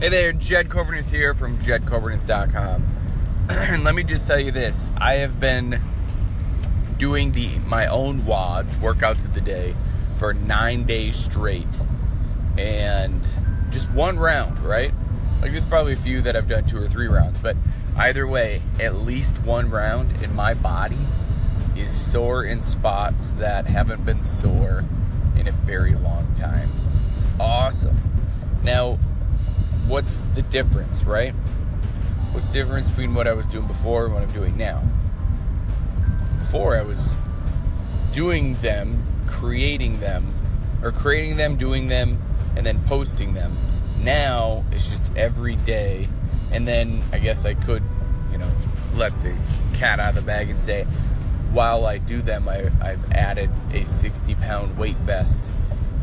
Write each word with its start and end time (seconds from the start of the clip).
Hey 0.00 0.08
there, 0.08 0.32
Jed 0.32 0.70
Coburnus 0.70 1.12
here 1.12 1.34
from 1.34 1.58
JedCoburnus.com. 1.58 2.86
and 3.50 3.84
let 3.84 3.94
me 3.94 4.02
just 4.02 4.26
tell 4.26 4.40
you 4.40 4.50
this 4.50 4.90
I 4.96 5.16
have 5.16 5.38
been 5.38 5.78
doing 6.96 7.32
the 7.32 7.58
my 7.66 7.84
own 7.84 8.22
WODs, 8.22 8.76
workouts 8.76 9.26
of 9.26 9.34
the 9.34 9.42
day, 9.42 9.76
for 10.16 10.32
nine 10.32 10.84
days 10.84 11.16
straight. 11.16 11.68
And 12.56 13.22
just 13.68 13.90
one 13.90 14.18
round, 14.18 14.58
right? 14.60 14.90
Like, 15.42 15.50
there's 15.50 15.66
probably 15.66 15.92
a 15.92 15.96
few 15.96 16.22
that 16.22 16.34
I've 16.34 16.48
done 16.48 16.64
two 16.64 16.78
or 16.78 16.88
three 16.88 17.08
rounds, 17.08 17.38
but 17.38 17.58
either 17.94 18.26
way, 18.26 18.62
at 18.80 18.94
least 18.94 19.42
one 19.42 19.68
round 19.68 20.22
in 20.22 20.34
my 20.34 20.54
body 20.54 20.96
is 21.76 21.92
sore 21.92 22.42
in 22.42 22.62
spots 22.62 23.32
that 23.32 23.66
haven't 23.66 24.06
been 24.06 24.22
sore 24.22 24.82
in 25.36 25.46
a 25.46 25.52
very 25.52 25.94
long 25.94 26.34
time. 26.36 26.70
It's 27.12 27.26
awesome. 27.38 27.98
Now, 28.62 28.98
what's 29.90 30.24
the 30.36 30.42
difference, 30.42 31.02
right? 31.02 31.32
What's 32.30 32.52
the 32.52 32.60
difference 32.60 32.90
between 32.90 33.12
what 33.12 33.26
I 33.26 33.32
was 33.32 33.48
doing 33.48 33.66
before 33.66 34.04
and 34.04 34.14
what 34.14 34.22
I'm 34.22 34.30
doing 34.30 34.56
now? 34.56 34.82
Before, 36.38 36.76
I 36.76 36.82
was 36.82 37.16
doing 38.12 38.54
them, 38.56 39.04
creating 39.26 39.98
them, 39.98 40.32
or 40.80 40.92
creating 40.92 41.36
them, 41.36 41.56
doing 41.56 41.88
them, 41.88 42.22
and 42.56 42.64
then 42.64 42.80
posting 42.84 43.34
them. 43.34 43.56
Now, 44.02 44.64
it's 44.70 44.88
just 44.90 45.12
every 45.16 45.56
day. 45.56 46.08
And 46.52 46.66
then 46.68 47.02
I 47.12 47.18
guess 47.18 47.44
I 47.44 47.54
could, 47.54 47.82
you 48.30 48.38
know, 48.38 48.50
let 48.94 49.20
the 49.22 49.36
cat 49.74 49.98
out 49.98 50.10
of 50.10 50.14
the 50.14 50.22
bag 50.22 50.50
and 50.50 50.62
say, 50.62 50.84
while 51.50 51.84
I 51.84 51.98
do 51.98 52.22
them, 52.22 52.48
I, 52.48 52.70
I've 52.80 53.10
added 53.10 53.50
a 53.72 53.84
60 53.84 54.36
pound 54.36 54.78
weight 54.78 54.96
vest. 54.98 55.50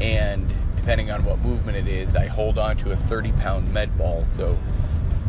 And 0.01 0.53
depending 0.87 1.11
on 1.11 1.25
what 1.25 1.37
movement 1.39 1.77
it 1.77 1.85
is, 1.85 2.15
I 2.15 2.27
hold 2.27 2.57
on 2.57 2.77
to 2.77 2.91
a 2.91 2.95
30 2.95 3.33
pound 3.33 3.73
med 3.73 3.97
ball. 3.97 4.23
So, 4.23 4.57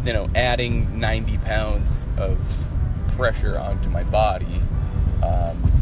you 0.04 0.12
know, 0.12 0.30
adding 0.36 1.00
90 1.00 1.38
pounds 1.38 2.06
of 2.16 2.38
pressure 3.16 3.58
onto 3.58 3.90
my 3.90 4.04
body 4.04 4.62
um, 5.20 5.72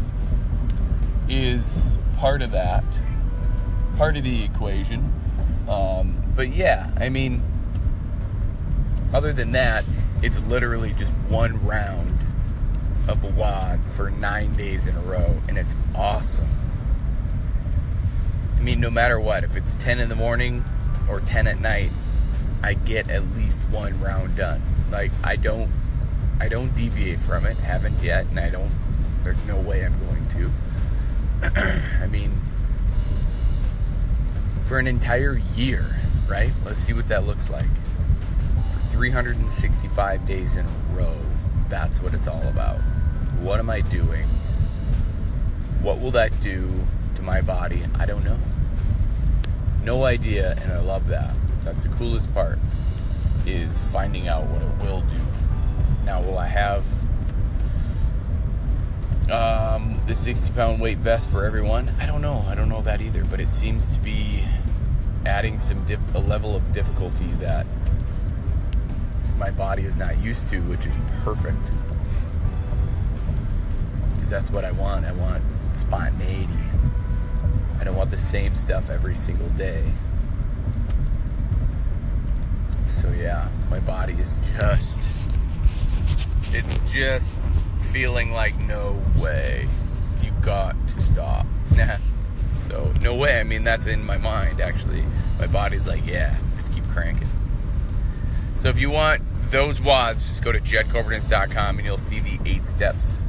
is 1.29 1.95
part 2.17 2.41
of 2.41 2.49
that, 2.53 2.83
part 3.97 4.17
of 4.17 4.23
the 4.23 4.45
equation. 4.45 5.13
Um, 5.69 6.23
but 6.35 6.49
yeah, 6.55 6.89
I 6.97 7.09
mean, 7.09 7.43
other 9.13 9.31
than 9.31 9.51
that, 9.51 9.85
it's 10.23 10.39
literally 10.39 10.93
just 10.93 11.13
one 11.29 11.63
round 11.63 12.17
of 13.07 13.23
a 13.23 13.27
WOD 13.27 13.93
for 13.93 14.09
nine 14.09 14.55
days 14.55 14.87
in 14.87 14.97
a 14.97 15.01
row, 15.01 15.39
and 15.47 15.55
it's 15.55 15.75
awesome. 15.93 16.56
Mean, 18.67 18.81
no 18.81 18.89
matter 18.89 19.17
what, 19.17 19.45
if 19.45 19.55
it's 19.55 19.75
10 19.75 20.01
in 20.01 20.09
the 20.09 20.15
morning 20.17 20.61
or 21.07 21.21
10 21.21 21.47
at 21.47 21.57
night, 21.57 21.89
I 22.61 22.73
get 22.73 23.09
at 23.09 23.23
least 23.33 23.61
one 23.71 23.97
round 24.01 24.35
done. 24.35 24.61
Like, 24.91 25.13
I 25.23 25.37
don't. 25.37 25.71
I 26.41 26.49
don't 26.49 26.75
deviate 26.75 27.21
from 27.21 27.45
it, 27.45 27.55
haven't 27.55 28.03
yet, 28.03 28.25
and 28.25 28.37
I 28.37 28.49
don't. 28.49 28.69
There's 29.23 29.45
no 29.45 29.57
way 29.57 29.85
I'm 29.85 29.97
going 30.05 30.27
to. 30.27 31.81
I 32.03 32.07
mean, 32.07 32.41
for 34.65 34.79
an 34.79 34.87
entire 34.87 35.39
year, 35.55 35.95
right? 36.27 36.51
Let's 36.65 36.81
see 36.81 36.91
what 36.91 37.07
that 37.07 37.25
looks 37.25 37.49
like. 37.49 37.69
For 38.73 38.79
365 38.91 40.27
days 40.27 40.57
in 40.57 40.65
a 40.65 40.93
row, 40.93 41.15
that's 41.69 42.01
what 42.01 42.13
it's 42.13 42.27
all 42.27 42.45
about. 42.49 42.81
What 43.39 43.59
am 43.59 43.69
I 43.69 43.79
doing? 43.79 44.27
What 45.81 46.01
will 46.01 46.11
that 46.11 46.37
do 46.41 46.69
to 47.15 47.21
my 47.21 47.39
body? 47.39 47.81
I 47.97 48.05
don't 48.05 48.25
know. 48.25 48.37
No 49.87 50.03
idea, 50.03 50.51
and 50.61 50.73
I 50.73 50.81
love 50.81 51.07
that. 51.07 51.33
That's 51.63 51.83
the 51.83 51.89
coolest 51.89 52.33
part 52.33 52.59
is 53.45 53.79
finding 53.79 54.27
out 54.27 54.45
what 54.47 54.61
it 54.61 54.83
will 54.83 54.99
do. 54.99 55.15
Now, 56.03 56.21
will 56.21 56.37
I 56.37 56.47
have 56.47 56.85
um, 59.31 59.97
the 60.05 60.13
60 60.13 60.51
pound 60.51 60.81
weight 60.81 60.97
vest 60.97 61.29
for 61.29 61.45
everyone? 61.45 61.89
I 62.01 62.05
don't 62.05 62.21
know. 62.21 62.43
I 62.49 62.53
don't 62.53 62.67
know 62.67 62.81
that 62.81 62.99
either, 62.99 63.23
but 63.23 63.39
it 63.39 63.49
seems 63.49 63.95
to 63.95 64.01
be 64.01 64.43
adding 65.25 65.57
some 65.57 65.85
dip- 65.85 66.01
a 66.13 66.19
level 66.19 66.53
of 66.53 66.73
difficulty 66.73 67.31
that 67.39 67.65
my 69.37 69.51
body 69.51 69.83
is 69.83 69.95
not 69.95 70.19
used 70.19 70.49
to, 70.49 70.59
which 70.63 70.85
is 70.85 70.97
perfect. 71.23 71.71
Because 74.15 74.29
that's 74.29 74.51
what 74.51 74.65
I 74.65 74.71
want. 74.71 75.05
I 75.05 75.13
want 75.13 75.41
spontaneity. 75.71 76.51
Don't 77.87 77.95
want 77.95 78.11
the 78.11 78.17
same 78.17 78.53
stuff 78.53 78.89
every 78.89 79.15
single 79.15 79.47
day. 79.51 79.81
So 82.85 83.09
yeah, 83.11 83.47
my 83.69 83.79
body 83.79 84.11
is 84.15 84.41
just 84.59 84.99
it's 86.51 86.75
just 86.93 87.39
feeling 87.79 88.33
like 88.33 88.59
no 88.59 89.01
way. 89.17 89.69
You 90.21 90.31
got 90.41 90.75
to 90.89 91.01
stop. 91.01 91.45
so 92.53 92.93
no 93.01 93.15
way. 93.15 93.39
I 93.39 93.45
mean 93.45 93.63
that's 93.63 93.85
in 93.85 94.03
my 94.03 94.17
mind 94.17 94.59
actually. 94.59 95.05
My 95.39 95.47
body's 95.47 95.87
like, 95.87 96.05
yeah, 96.05 96.35
let's 96.55 96.67
keep 96.67 96.85
cranking. 96.89 97.29
So 98.55 98.67
if 98.67 98.81
you 98.81 98.89
want 98.89 99.21
those 99.49 99.79
WODs, 99.79 100.27
just 100.27 100.43
go 100.43 100.51
to 100.51 100.59
jedcoburnus.com 100.59 101.77
and 101.77 101.85
you'll 101.85 101.97
see 101.97 102.19
the 102.19 102.37
eight 102.45 102.67
steps 102.67 103.23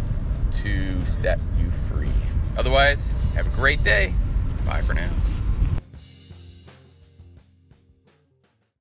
to 0.64 1.06
set 1.06 1.38
you 1.60 1.70
free. 1.70 2.10
Otherwise, 2.56 3.14
have 3.36 3.46
a 3.46 3.50
great 3.50 3.82
day. 3.82 4.14
Bye 4.69 4.83
for 4.83 4.93
now. 4.93 5.09